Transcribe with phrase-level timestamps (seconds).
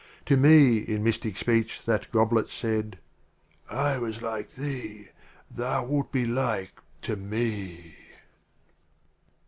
[0.25, 2.97] —To me in mystic Speech that Gob let said,
[3.69, 5.09] "I was like thee,—
[5.55, 7.93] thou wilt be like to me!"